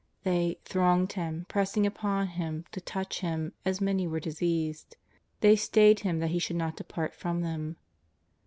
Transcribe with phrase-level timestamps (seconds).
[0.23, 4.97] They" thronged Him, pressing upon Him to touch Him as many as were diseased.
[5.41, 7.75] They stayed Him that He should not depart from them."